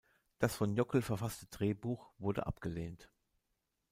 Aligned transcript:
Das 0.39 0.55
von 0.55 0.75
Jokl 0.75 1.03
verfasste 1.03 1.45
Drehbuch 1.45 2.09
wurde 2.17 2.47
abgelehnt. 2.47 3.11